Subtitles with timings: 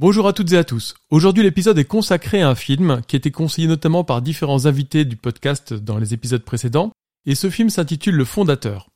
[0.00, 0.94] Bonjour à toutes et à tous.
[1.10, 5.04] Aujourd'hui l'épisode est consacré à un film qui a été conseillé notamment par différents invités
[5.04, 6.92] du podcast dans les épisodes précédents
[7.26, 8.90] et ce film s'intitule Le Fondateur.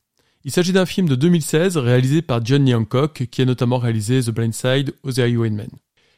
[0.45, 4.29] Il s'agit d'un film de 2016 réalisé par John Hancock, qui a notamment réalisé The
[4.29, 5.67] Blind Side The Highwayman.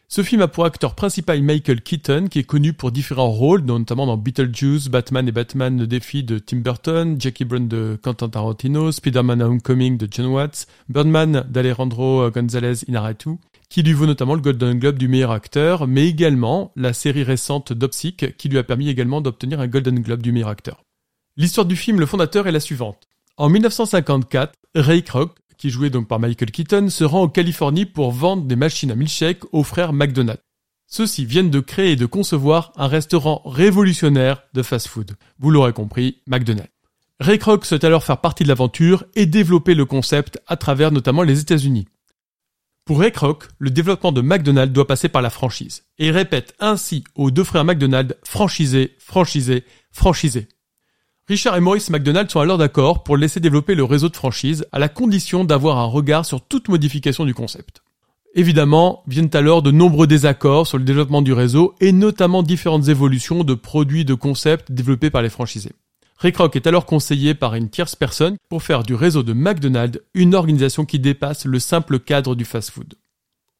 [0.07, 4.05] Ce film a pour acteur principal Michael Keaton, qui est connu pour différents rôles, notamment
[4.05, 8.91] dans Beetlejuice, Batman et Batman le défi de Tim Burton, Jackie Brown de Quentin Tarantino,
[8.91, 14.79] Spider-Man Homecoming de John Watts, Birdman d'Alejandro González Inarritu, qui lui vaut notamment le Golden
[14.79, 19.21] Globe du meilleur acteur, mais également la série récente Dopsic, qui lui a permis également
[19.21, 20.83] d'obtenir un Golden Globe du meilleur acteur.
[21.37, 23.07] L'histoire du film Le Fondateur est la suivante.
[23.37, 28.11] En 1954, Ray Kroc, qui jouait donc par Michael Keaton, se rend en Californie pour
[28.11, 30.39] vendre des machines à milkshake aux frères McDonald.
[30.87, 35.15] Ceux-ci viennent de créer et de concevoir un restaurant révolutionnaire de fast-food.
[35.39, 36.71] Vous l'aurez compris, McDonald's.
[37.19, 41.23] Ray Kroc souhaite alors faire partie de l'aventure et développer le concept à travers notamment
[41.23, 41.87] les États-Unis.
[42.85, 43.11] Pour Ray
[43.57, 45.85] le développement de McDonald's doit passer par la franchise.
[45.97, 50.47] Et répète ainsi aux deux frères McDonald, franchisé, franchisé, franchisé.
[51.27, 54.77] Richard et Maurice McDonald sont alors d'accord pour laisser développer le réseau de franchise à
[54.77, 57.81] la condition d'avoir un regard sur toute modification du concept.
[58.35, 63.43] Évidemment, viennent alors de nombreux désaccords sur le développement du réseau et notamment différentes évolutions
[63.43, 65.73] de produits de concepts développés par les franchisés.
[66.25, 69.99] Rick Rock est alors conseillé par une tierce personne pour faire du réseau de McDonald's
[70.15, 72.95] une organisation qui dépasse le simple cadre du fast-food.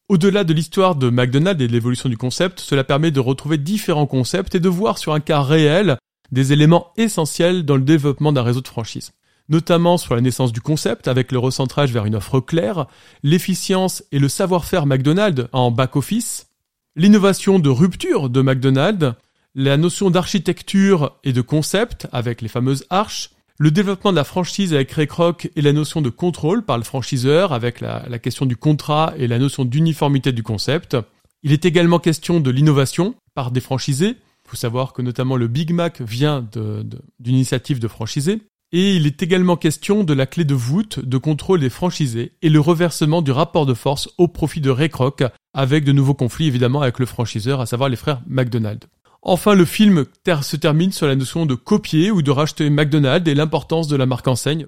[0.09, 4.07] Au-delà de l'histoire de McDonald's et de l'évolution du concept, cela permet de retrouver différents
[4.07, 5.97] concepts et de voir sur un cas réel
[6.31, 9.11] des éléments essentiels dans le développement d'un réseau de franchise
[9.47, 12.87] notamment sur la naissance du concept avec le recentrage vers une offre claire,
[13.21, 16.47] l'efficience et le savoir-faire McDonald's en back-office,
[16.95, 19.13] l'innovation de rupture de McDonald's,
[19.55, 24.73] la notion d'architecture et de concept avec les fameuses arches, le développement de la franchise
[24.73, 28.57] avec Ray Kroc et la notion de contrôle par le franchiseur avec la, question du
[28.57, 30.97] contrat et la notion d'uniformité du concept.
[31.41, 35.47] Il est également question de l'innovation par des franchisés, il faut savoir que notamment le
[35.47, 38.41] Big Mac vient d'une initiative de franchisés.
[38.71, 42.49] Et il est également question de la clé de voûte de contrôle des franchisés et
[42.49, 45.23] le reversement du rapport de force au profit de Ray Kroc,
[45.53, 48.85] avec de nouveaux conflits évidemment avec le franchiseur, à savoir les frères McDonald.
[49.27, 50.05] Enfin, le film
[50.43, 54.05] se termine sur la notion de copier ou de racheter McDonald's et l'importance de la
[54.05, 54.67] marque enseigne.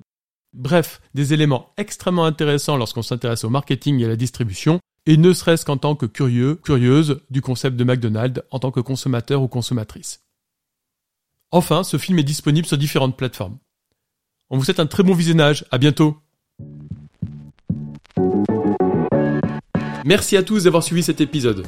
[0.52, 5.32] Bref, des éléments extrêmement intéressants lorsqu'on s'intéresse au marketing et à la distribution, et ne
[5.32, 9.48] serait-ce qu'en tant que curieux, curieuse du concept de McDonald's en tant que consommateur ou
[9.48, 10.24] consommatrice.
[11.52, 13.60] Enfin, ce film est disponible sur différentes plateformes.
[14.50, 16.18] On vous souhaite un très bon visionnage, à bientôt
[20.04, 21.68] Merci à tous d'avoir suivi cet épisode.